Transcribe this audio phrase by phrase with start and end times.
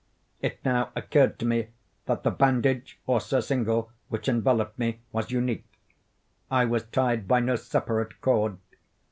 [0.41, 1.67] It now occurred to me
[2.07, 5.71] that the bandage, or surcingle, which enveloped me, was unique.
[6.49, 8.57] I was tied by no separate cord.